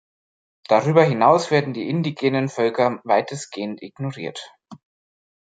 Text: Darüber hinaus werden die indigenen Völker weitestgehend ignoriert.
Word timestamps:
Darüber 0.67 1.03
hinaus 1.03 1.51
werden 1.51 1.75
die 1.75 1.87
indigenen 1.87 2.49
Völker 2.49 2.99
weitestgehend 3.03 3.83
ignoriert. 3.83 4.51